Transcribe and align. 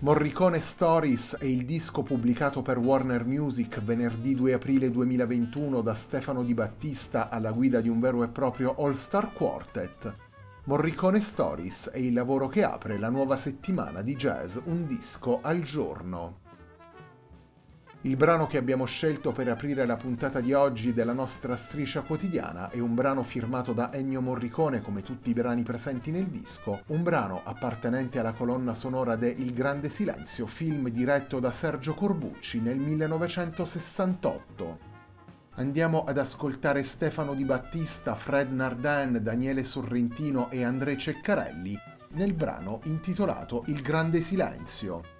Morricone 0.00 0.60
Stories 0.60 1.38
è 1.40 1.44
il 1.44 1.64
disco 1.64 2.04
pubblicato 2.04 2.62
per 2.62 2.78
Warner 2.78 3.26
Music 3.26 3.82
venerdì 3.82 4.36
2 4.36 4.52
aprile 4.52 4.92
2021 4.92 5.80
da 5.80 5.92
Stefano 5.92 6.44
Di 6.44 6.54
Battista 6.54 7.28
alla 7.28 7.50
guida 7.50 7.80
di 7.80 7.88
un 7.88 7.98
vero 7.98 8.22
e 8.22 8.28
proprio 8.28 8.76
All-Star 8.76 9.32
Quartet. 9.32 10.14
Morricone 10.66 11.20
Stories 11.20 11.88
è 11.88 11.98
il 11.98 12.12
lavoro 12.12 12.46
che 12.46 12.62
apre 12.62 12.96
la 12.96 13.10
nuova 13.10 13.34
settimana 13.34 14.00
di 14.02 14.14
jazz 14.14 14.58
Un 14.66 14.86
disco 14.86 15.40
al 15.42 15.58
giorno. 15.64 16.46
Il 18.02 18.16
brano 18.16 18.46
che 18.46 18.58
abbiamo 18.58 18.84
scelto 18.84 19.32
per 19.32 19.48
aprire 19.48 19.84
la 19.84 19.96
puntata 19.96 20.40
di 20.40 20.52
oggi 20.52 20.92
della 20.92 21.12
nostra 21.12 21.56
striscia 21.56 22.02
quotidiana 22.02 22.70
è 22.70 22.78
un 22.78 22.94
brano 22.94 23.24
firmato 23.24 23.72
da 23.72 23.92
Ennio 23.92 24.20
Morricone 24.20 24.82
come 24.82 25.02
tutti 25.02 25.30
i 25.30 25.32
brani 25.32 25.64
presenti 25.64 26.12
nel 26.12 26.26
disco, 26.26 26.82
un 26.86 27.02
brano 27.02 27.42
appartenente 27.44 28.20
alla 28.20 28.34
colonna 28.34 28.72
sonora 28.72 29.16
de 29.16 29.34
Il 29.36 29.52
Grande 29.52 29.90
Silenzio, 29.90 30.46
film 30.46 30.88
diretto 30.90 31.40
da 31.40 31.50
Sergio 31.50 31.94
Corbucci 31.94 32.60
nel 32.60 32.78
1968. 32.78 34.78
Andiamo 35.56 36.04
ad 36.04 36.18
ascoltare 36.18 36.84
Stefano 36.84 37.34
Di 37.34 37.44
Battista, 37.44 38.14
Fred 38.14 38.52
Nardin, 38.52 39.18
Daniele 39.20 39.64
Sorrentino 39.64 40.52
e 40.52 40.62
André 40.62 40.96
Ceccarelli 40.96 41.76
nel 42.10 42.32
brano 42.32 42.80
intitolato 42.84 43.64
Il 43.66 43.82
Grande 43.82 44.20
Silenzio. 44.20 45.16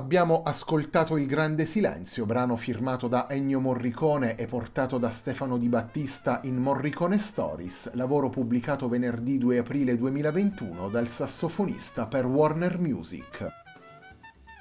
Abbiamo 0.00 0.40
ascoltato 0.44 1.18
Il 1.18 1.26
Grande 1.26 1.66
Silenzio, 1.66 2.24
brano 2.24 2.56
firmato 2.56 3.06
da 3.06 3.28
Ennio 3.28 3.60
Morricone 3.60 4.34
e 4.34 4.46
portato 4.46 4.96
da 4.96 5.10
Stefano 5.10 5.58
Di 5.58 5.68
Battista 5.68 6.40
in 6.44 6.56
Morricone 6.56 7.18
Stories, 7.18 7.92
lavoro 7.92 8.30
pubblicato 8.30 8.88
venerdì 8.88 9.36
2 9.36 9.58
aprile 9.58 9.98
2021 9.98 10.88
dal 10.88 11.06
sassofonista 11.06 12.06
per 12.06 12.24
Warner 12.24 12.78
Music. 12.78 13.46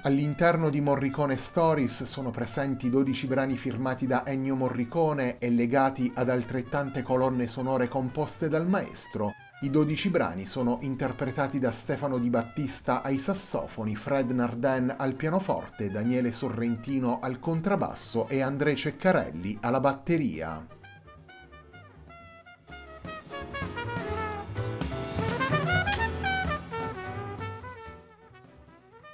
All'interno 0.01 0.69
di 0.69 0.81
Morricone 0.81 1.37
Stories 1.37 2.03
sono 2.03 2.31
presenti 2.31 2.89
12 2.89 3.27
brani 3.27 3.55
firmati 3.55 4.07
da 4.07 4.25
Ennio 4.25 4.57
Morricone 4.57 5.37
e 5.37 5.49
legati 5.51 6.11
ad 6.15 6.29
altrettante 6.29 7.01
colonne 7.01 7.47
sonore 7.47 7.87
composte 7.87 8.49
dal 8.49 8.67
maestro, 8.67 9.31
i 9.61 9.69
dodici 9.69 10.09
brani 10.09 10.45
sono 10.45 10.77
interpretati 10.83 11.59
da 11.59 11.71
Stefano 11.71 12.17
Di 12.17 12.29
Battista 12.29 13.01
ai 13.01 13.19
sassofoni, 13.19 13.93
Fred 13.93 14.31
Nardin 14.31 14.95
al 14.97 15.15
pianoforte, 15.15 15.89
Daniele 15.89 16.31
Sorrentino 16.31 17.19
al 17.19 17.39
contrabbasso 17.39 18.29
e 18.29 18.41
André 18.41 18.75
Ceccarelli 18.75 19.57
alla 19.59 19.81
batteria. 19.81 20.65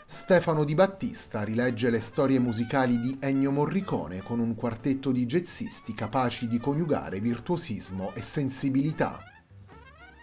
Stefano 0.06 0.64
Di 0.64 0.76
Battista 0.76 1.44
rilegge 1.44 1.90
le 1.90 2.02
storie 2.02 2.40
musicali 2.40 3.00
di 3.00 3.18
Ennio 3.20 3.52
Morricone 3.52 4.22
con 4.22 4.40
un 4.40 4.54
quartetto 4.54 5.12
di 5.12 5.26
jazzisti 5.26 5.96
capaci 5.96 6.48
di 6.48 6.60
coniugare 6.60 7.20
virtuosismo 7.20 8.14
e 8.14 8.22
sensibilità. 8.22 9.35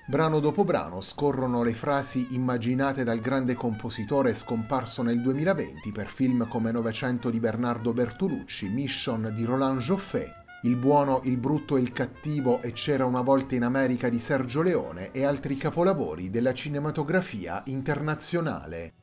Brano 0.04 0.40
dopo 0.40 0.64
brano 0.64 1.00
scorrono 1.00 1.62
le 1.62 1.75
frasi 1.75 2.34
immaginate 2.34 3.04
dal 3.04 3.20
grande 3.20 3.54
compositore 3.54 4.34
scomparso 4.34 5.02
nel 5.02 5.22
2020 5.22 5.93
per 5.93 6.08
film 6.08 6.49
come 6.49 6.72
Novecento 6.72 7.31
di 7.31 7.38
Bernardo 7.38 7.93
Bertolucci, 7.93 8.69
Mission 8.69 9.31
di 9.32 9.44
Roland 9.44 9.78
Joffé, 9.78 10.34
Il 10.62 10.76
buono, 10.76 11.20
il 11.25 11.37
brutto 11.38 11.76
e 11.76 11.81
il 11.81 11.93
cattivo 11.93 12.60
e 12.62 12.72
C'era 12.72 13.06
una 13.06 13.22
volta 13.22 13.54
in 13.54 13.62
America 13.62 14.08
di 14.08 14.19
Sergio 14.19 14.60
Leone 14.62 15.12
e 15.12 15.25
altri 15.25 15.56
capolavori 15.56 16.31
della 16.31 16.52
cinematografia 16.52 17.62
internazionale. 17.66 18.94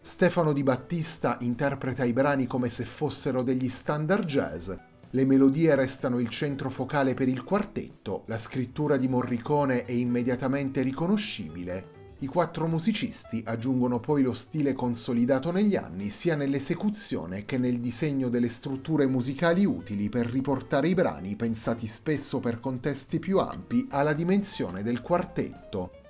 Stefano 0.00 0.54
Di 0.54 0.62
Battista 0.62 1.36
interpreta 1.40 2.02
i 2.04 2.14
brani 2.14 2.46
come 2.46 2.70
se 2.70 2.86
fossero 2.86 3.42
degli 3.42 3.68
standard 3.68 4.24
jazz 4.24 4.70
le 5.14 5.24
melodie 5.24 5.76
restano 5.76 6.18
il 6.18 6.28
centro 6.28 6.70
focale 6.70 7.14
per 7.14 7.28
il 7.28 7.44
quartetto, 7.44 8.24
la 8.26 8.36
scrittura 8.36 8.96
di 8.96 9.06
Morricone 9.06 9.84
è 9.84 9.92
immediatamente 9.92 10.82
riconoscibile. 10.82 12.16
I 12.18 12.26
quattro 12.26 12.66
musicisti 12.66 13.40
aggiungono 13.46 14.00
poi 14.00 14.24
lo 14.24 14.32
stile 14.32 14.72
consolidato 14.72 15.52
negli 15.52 15.76
anni 15.76 16.10
sia 16.10 16.34
nell'esecuzione 16.34 17.44
che 17.44 17.58
nel 17.58 17.78
disegno 17.78 18.28
delle 18.28 18.48
strutture 18.48 19.06
musicali 19.06 19.64
utili 19.64 20.08
per 20.08 20.26
riportare 20.26 20.88
i 20.88 20.94
brani 20.94 21.36
pensati 21.36 21.86
spesso 21.86 22.40
per 22.40 22.58
contesti 22.58 23.20
più 23.20 23.38
ampi 23.38 23.86
alla 23.90 24.14
dimensione 24.14 24.82
del 24.82 25.00
quartetto. 25.00 26.03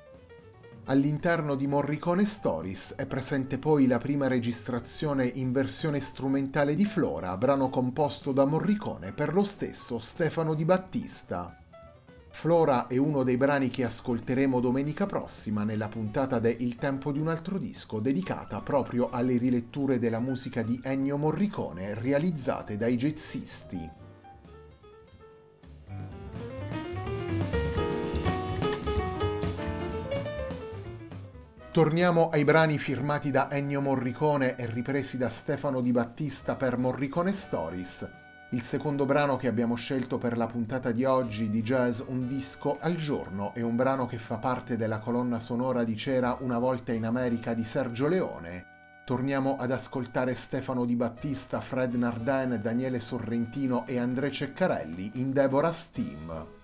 All'interno 0.87 1.55
di 1.55 1.67
Morricone 1.67 2.27
Stories 2.27 2.93
è 2.97 3.07
presente 3.07 3.59
poi 3.59 3.87
la 3.87 3.97
prima 3.97 4.27
registrazione 4.27 5.25
in 5.25 5.51
versione 5.51 5.99
strumentale 5.99 6.75
di 6.75 6.85
Flora, 6.85 7.35
brano 7.39 7.71
composto 7.71 8.33
da 8.33 8.45
Morricone 8.45 9.15
per 9.15 9.33
lo 9.33 9.45
stesso 9.45 9.99
Stefano 9.99 10.53
Di 10.53 10.67
Battista. 10.67 11.59
Flora 12.29 12.87
è 12.87 12.99
uno 12.99 13.23
dei 13.23 13.39
brani 13.39 13.71
che 13.71 13.85
ascolteremo 13.85 14.61
domenica 14.61 15.07
prossima 15.07 15.65
nella 15.65 15.89
puntata 15.89 16.39
de 16.39 16.55
Il 16.61 16.77
tempo 16.77 17.13
di 17.13 17.19
un 17.19 17.29
altro 17.29 17.57
disco 17.57 17.99
dedicata 17.99 18.61
proprio 18.61 19.09
alle 19.09 19.39
riletture 19.39 19.99
della 19.99 20.21
musica 20.21 20.63
di 20.63 20.79
Ennio 20.85 21.17
Morricone 21.17 21.95
realizzate 21.95 22.77
dai 22.77 22.97
jazzisti. 22.97 24.04
Torniamo 31.75 32.29
ai 32.29 32.45
brani 32.45 32.79
firmati 32.79 33.33
da 33.33 33.51
Ennio 33.51 33.81
Morricone 33.81 34.55
e 34.55 34.67
ripresi 34.67 35.17
da 35.17 35.29
Stefano 35.29 35.81
Di 35.81 35.91
Battista 35.91 36.55
per 36.55 36.79
Morricone 36.79 37.33
Stories. 37.33 38.09
Il 38.51 38.63
secondo 38.63 39.05
brano 39.07 39.37
che 39.37 39.49
abbiamo 39.49 39.75
scelto 39.75 40.17
per 40.17 40.37
la 40.37 40.47
puntata 40.47 40.93
di 40.93 41.05
oggi 41.05 41.51
di 41.51 41.63
Jazz 41.63 42.01
Un 42.07 42.29
disco 42.29 42.79
al 42.79 42.95
giorno 42.95 43.53
è 43.55 43.63
un 43.63 43.75
brano 43.75 44.07
che 44.07 44.19
fa 44.19 44.39
parte 44.39 44.77
della 44.77 45.01
colonna 45.01 45.41
sonora 45.41 45.83
di 45.83 45.95
C'era 45.95 46.37
una 46.43 46.61
volta 46.61 46.93
in 46.93 47.07
America 47.07 47.55
di 47.55 47.65
Sergio 47.65 48.07
Leone. 48.07 48.67
Torniamo 49.05 49.57
ad 49.57 49.73
ascoltare 49.73 50.37
Stefano 50.37 50.85
Di 50.85 50.95
Battista, 50.95 51.61
Fred 51.61 51.93
Nardin, 51.95 52.61
Daniele 52.63 53.01
Sorrentino 53.01 53.85
e 53.89 53.99
André 53.99 54.31
Ceccarelli 54.31 55.11
in 55.15 55.33
Deborah's 55.33 55.91
Team. 55.91 56.63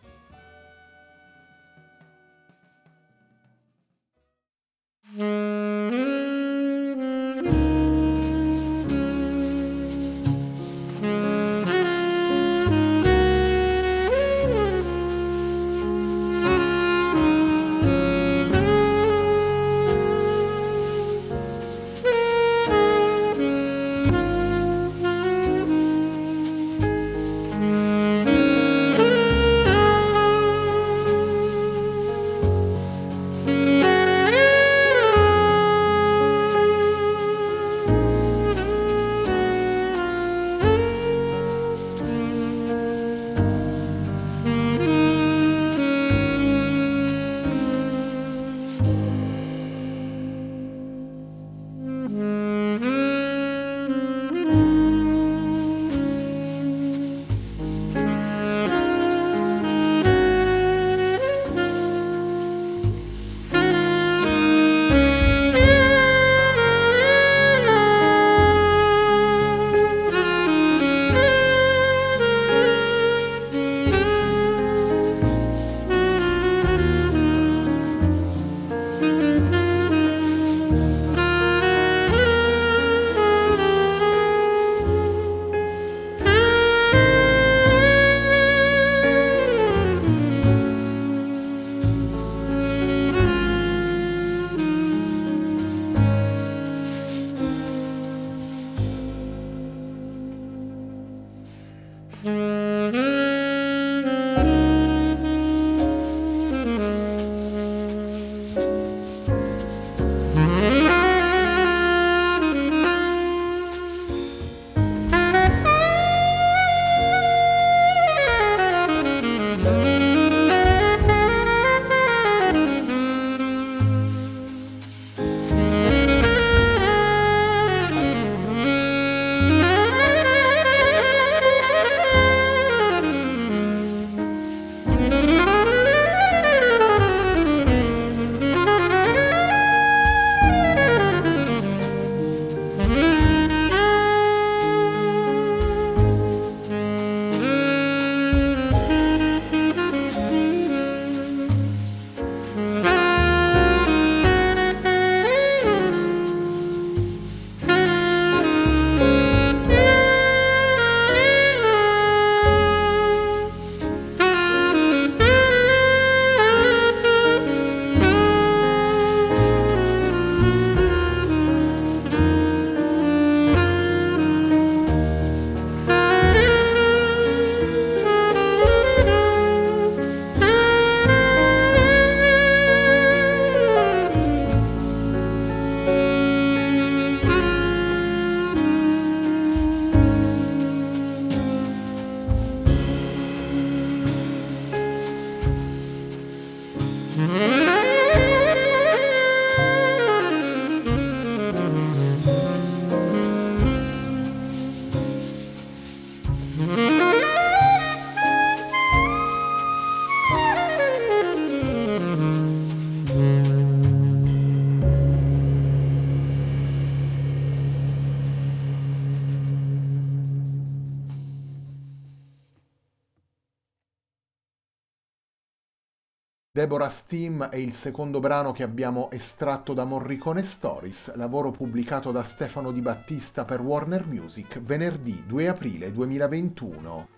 Deborah 226.60 226.90
Steam 226.90 227.48
è 227.48 227.56
il 227.56 227.72
secondo 227.72 228.20
brano 228.20 228.52
che 228.52 228.62
abbiamo 228.62 229.10
estratto 229.12 229.72
da 229.72 229.84
Morricone 229.84 230.42
Stories, 230.42 231.14
lavoro 231.14 231.52
pubblicato 231.52 232.12
da 232.12 232.22
Stefano 232.22 232.70
Di 232.70 232.82
Battista 232.82 233.46
per 233.46 233.62
Warner 233.62 234.06
Music 234.06 234.60
venerdì 234.60 235.24
2 235.26 235.48
aprile 235.48 235.90
2021. 235.90 237.08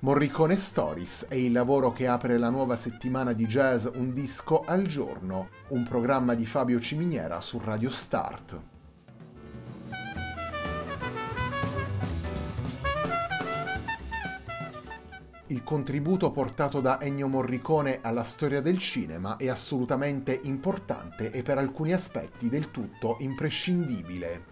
Morricone 0.00 0.56
Stories 0.56 1.26
è 1.28 1.34
il 1.34 1.52
lavoro 1.52 1.92
che 1.92 2.06
apre 2.06 2.38
la 2.38 2.48
nuova 2.48 2.76
settimana 2.76 3.34
di 3.34 3.44
jazz 3.44 3.88
Un 3.92 4.14
disco 4.14 4.62
al 4.62 4.86
giorno, 4.86 5.50
un 5.72 5.82
programma 5.82 6.32
di 6.32 6.46
Fabio 6.46 6.80
Ciminiera 6.80 7.42
su 7.42 7.60
Radio 7.62 7.90
Start. 7.90 8.75
Il 15.48 15.62
contributo 15.62 16.32
portato 16.32 16.80
da 16.80 17.00
Ennio 17.00 17.28
Morricone 17.28 18.00
alla 18.02 18.24
storia 18.24 18.60
del 18.60 18.78
cinema 18.78 19.36
è 19.36 19.48
assolutamente 19.48 20.40
importante 20.42 21.30
e 21.30 21.44
per 21.44 21.56
alcuni 21.56 21.92
aspetti 21.92 22.48
del 22.48 22.72
tutto 22.72 23.14
imprescindibile. 23.20 24.44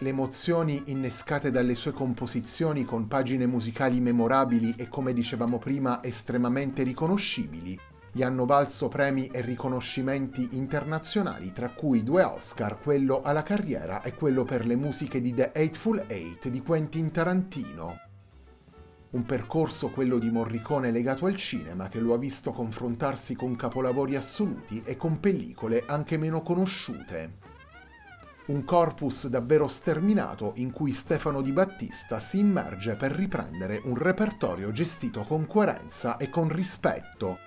Le 0.00 0.08
emozioni 0.10 0.82
innescate 0.88 1.50
dalle 1.50 1.74
sue 1.74 1.92
composizioni 1.92 2.84
con 2.84 3.08
pagine 3.08 3.46
musicali 3.46 4.02
memorabili 4.02 4.74
e 4.76 4.86
come 4.88 5.14
dicevamo 5.14 5.56
prima 5.58 6.02
estremamente 6.02 6.82
riconoscibili 6.82 7.78
gli 8.12 8.22
hanno 8.22 8.44
valso 8.44 8.88
premi 8.88 9.28
e 9.28 9.40
riconoscimenti 9.40 10.56
internazionali, 10.56 11.52
tra 11.52 11.70
cui 11.70 12.02
due 12.02 12.24
Oscar, 12.24 12.80
quello 12.80 13.22
alla 13.22 13.44
carriera 13.44 14.02
e 14.02 14.14
quello 14.14 14.44
per 14.44 14.66
le 14.66 14.74
musiche 14.74 15.20
di 15.20 15.32
The 15.32 15.52
Eightful 15.54 16.04
Eight 16.08 16.48
di 16.48 16.60
Quentin 16.60 17.12
Tarantino 17.12 18.08
un 19.10 19.24
percorso 19.24 19.90
quello 19.90 20.18
di 20.18 20.30
Morricone 20.30 20.92
legato 20.92 21.26
al 21.26 21.36
cinema 21.36 21.88
che 21.88 21.98
lo 21.98 22.14
ha 22.14 22.18
visto 22.18 22.52
confrontarsi 22.52 23.34
con 23.34 23.56
capolavori 23.56 24.14
assoluti 24.14 24.82
e 24.84 24.96
con 24.96 25.18
pellicole 25.18 25.84
anche 25.86 26.16
meno 26.16 26.42
conosciute. 26.42 27.38
Un 28.46 28.64
corpus 28.64 29.26
davvero 29.26 29.66
sterminato 29.66 30.52
in 30.56 30.72
cui 30.72 30.92
Stefano 30.92 31.40
Di 31.40 31.52
Battista 31.52 32.18
si 32.18 32.38
immerge 32.38 32.96
per 32.96 33.12
riprendere 33.12 33.80
un 33.84 33.96
repertorio 33.96 34.70
gestito 34.72 35.24
con 35.24 35.46
coerenza 35.46 36.16
e 36.16 36.30
con 36.30 36.48
rispetto, 36.48 37.38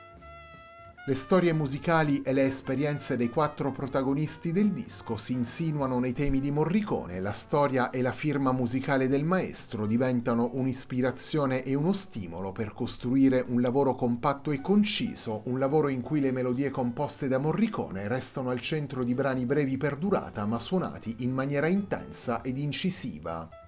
le 1.06 1.16
storie 1.16 1.52
musicali 1.52 2.22
e 2.22 2.32
le 2.32 2.46
esperienze 2.46 3.18
dei 3.18 3.30
quattro 3.30 3.74
protagonisti 3.74 4.54
del 4.54 4.72
disco 4.72 5.18
si 5.18 5.34
insinuano 5.34 6.00
nei 6.00 6.14
temi 6.14 6.40
di 6.40 6.50
Morricone, 6.50 7.20
la 7.20 7.34
storia 7.34 7.90
e 7.90 8.02
la 8.02 8.14
firma 8.14 8.54
musicale 8.54 9.10
del 9.10 9.26
maestro 9.26 9.86
diventano 9.86 10.52
un'ispirazione 10.54 11.64
e 11.64 11.76
uno 11.76 11.92
stimolo 11.92 12.54
per 12.54 12.74
costruire 12.74 13.44
un 13.46 13.60
lavoro 13.60 13.96
compatto 13.96 14.52
e 14.52 14.62
conciso, 14.62 15.42
un 15.48 15.60
lavoro 15.60 15.90
in 15.90 16.00
cui 16.00 16.22
le 16.22 16.32
melodie 16.32 16.70
composte 16.70 17.28
da 17.28 17.38
Morricone 17.38 18.08
restano 18.08 18.50
al 18.50 18.62
centro 18.62 19.04
di 19.04 19.14
brani 19.14 19.46
brevi 19.46 19.76
per 19.76 19.98
durata 19.98 20.46
ma 20.46 20.58
suonati 20.58 21.16
in 21.20 21.34
maniera 21.34 21.68
intensa 21.68 22.42
ed 22.42 22.58
incisiva. 22.58 23.63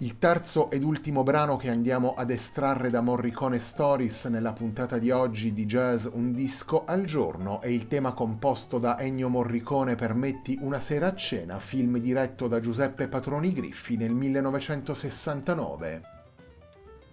Il 0.00 0.18
terzo 0.18 0.70
ed 0.70 0.84
ultimo 0.84 1.22
brano 1.22 1.56
che 1.56 1.70
andiamo 1.70 2.12
ad 2.14 2.28
estrarre 2.28 2.90
da 2.90 3.00
Morricone 3.00 3.58
Stories 3.58 4.26
nella 4.26 4.52
puntata 4.52 4.98
di 4.98 5.10
oggi 5.10 5.54
di 5.54 5.64
Jazz 5.64 6.06
Un 6.12 6.34
disco 6.34 6.84
al 6.84 7.04
giorno 7.04 7.62
è 7.62 7.68
il 7.68 7.88
tema 7.88 8.12
composto 8.12 8.78
da 8.78 9.00
Ennio 9.00 9.30
Morricone 9.30 9.94
per 9.94 10.12
Metti 10.12 10.58
una 10.60 10.80
sera 10.80 11.06
a 11.06 11.14
cena, 11.14 11.58
film 11.58 11.96
diretto 11.96 12.46
da 12.46 12.60
Giuseppe 12.60 13.08
Patroni 13.08 13.52
Griffi 13.52 13.96
nel 13.96 14.12
1969. 14.12 16.02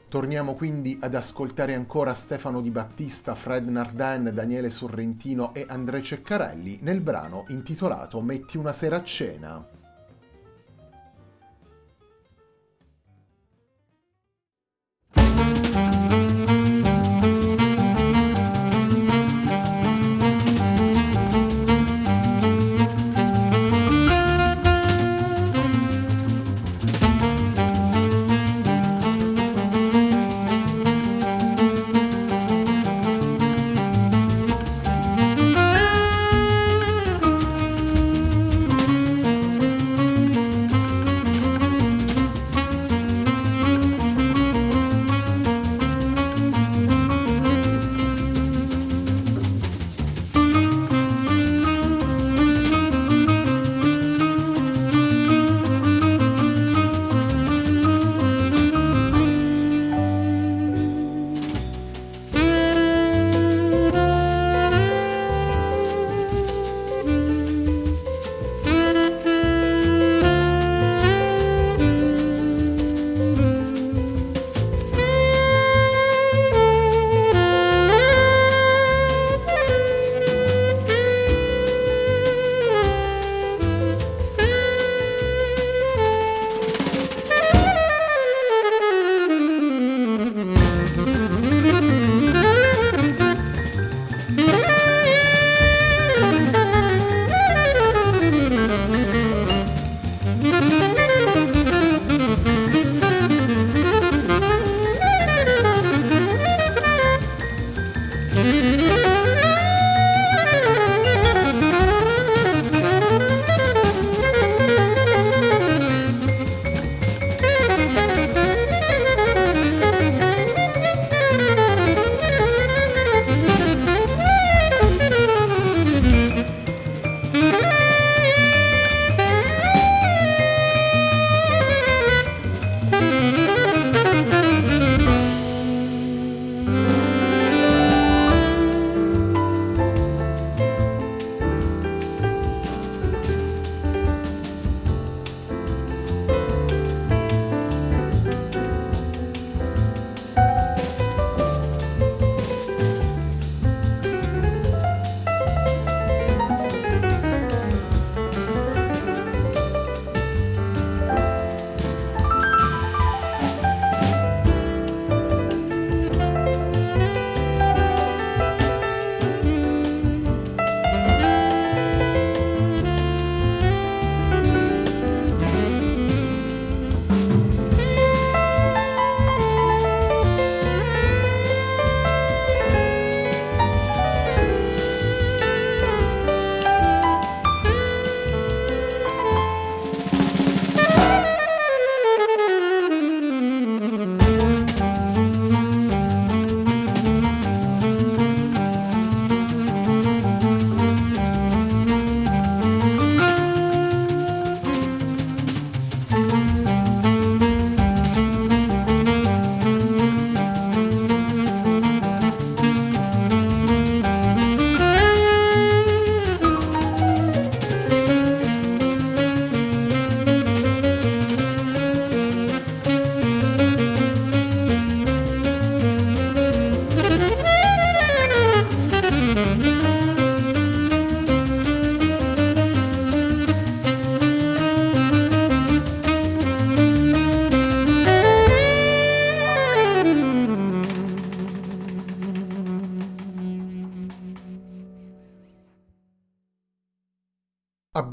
Torniamo 0.10 0.54
quindi 0.56 1.00
ad 1.02 1.16
ascoltare 1.16 1.76
ancora 1.76 2.14
Stefano 2.14 2.60
Di 2.60 2.70
Battista, 2.70 3.34
Fred 3.34 3.66
Nardin, 3.70 4.30
Daniele 4.34 4.70
Sorrentino 4.70 5.54
e 5.54 5.66
André 5.70 6.02
Ceccarelli 6.02 6.80
nel 6.82 7.00
brano 7.00 7.46
intitolato 7.48 8.22
Metti 8.22 8.58
una 8.58 8.74
sera 8.74 8.98
a 8.98 9.04
cena. 9.04 9.82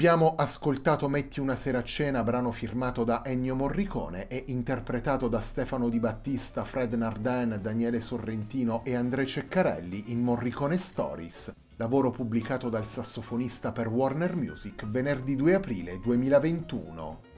Abbiamo 0.01 0.33
ascoltato 0.35 1.07
Metti 1.07 1.39
una 1.39 1.55
sera 1.55 1.77
a 1.77 1.83
cena, 1.83 2.23
brano 2.23 2.51
firmato 2.51 3.03
da 3.03 3.21
Ennio 3.23 3.55
Morricone 3.55 4.25
e 4.29 4.45
interpretato 4.47 5.27
da 5.27 5.39
Stefano 5.41 5.89
Di 5.89 5.99
Battista, 5.99 6.65
Fred 6.65 6.95
Nardin, 6.95 7.59
Daniele 7.61 8.01
Sorrentino 8.01 8.83
e 8.83 8.95
André 8.95 9.27
Ceccarelli 9.27 10.05
in 10.07 10.23
Morricone 10.23 10.79
Stories, 10.79 11.53
lavoro 11.75 12.09
pubblicato 12.09 12.67
dal 12.67 12.87
sassofonista 12.87 13.71
per 13.71 13.89
Warner 13.89 14.35
Music 14.35 14.87
venerdì 14.87 15.35
2 15.35 15.53
aprile 15.53 15.99
2021. 15.99 17.30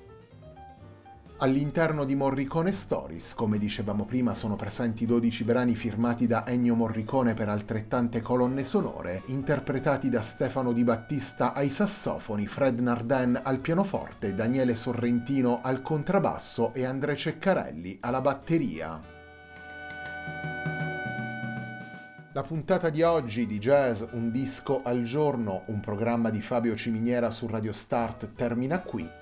All'interno 1.40 2.06
di 2.06 2.16
Morricone 2.16 2.72
Stories, 2.72 3.34
come 3.34 3.58
dicevamo 3.58 4.06
prima, 4.06 4.36
sono 4.36 4.56
presenti 4.56 5.06
12 5.06 5.44
brani 5.44 5.76
firmati 5.76 6.28
da 6.28 6.46
Ennio 6.48 6.76
Morricone 6.76 7.34
per 7.34 7.50
altrettante 7.50 8.22
colonne 8.22 8.64
sonore, 8.64 9.24
interpretati 9.28 10.10
da 10.10 10.22
Stefano 10.22 10.72
Di 10.72 10.84
Battista 10.84 11.54
ai 11.54 11.70
sassofoni, 11.70 12.46
Fred 12.48 12.80
Nardin 12.80 13.42
al 13.44 13.60
pianoforte, 13.60 14.36
Daniele 14.36 14.76
Sorrentino 14.76 15.60
al 15.62 15.82
contrabbasso 15.82 16.72
e 16.74 16.86
André 16.86 17.18
Ceccarelli 17.18 17.98
alla 18.02 18.22
batteria. 18.22 19.02
La 22.32 22.42
puntata 22.44 22.90
di 22.90 23.02
oggi 23.02 23.46
di 23.46 23.58
Jazz 23.58 24.04
Un 24.12 24.32
disco 24.32 24.82
al 24.84 25.02
giorno, 25.02 25.64
un 25.68 25.80
programma 25.80 26.30
di 26.30 26.42
Fabio 26.42 26.76
Ciminiera 26.76 27.32
su 27.32 27.48
Radio 27.48 27.74
Start, 27.74 28.32
termina 28.34 28.80
qui. 28.82 29.22